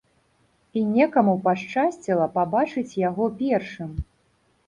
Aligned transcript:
І 0.79 0.81
некаму 0.93 1.33
пашчасціла 1.47 2.25
пабачыць 2.37 2.97
яго 3.01 3.27
першым! 3.43 3.93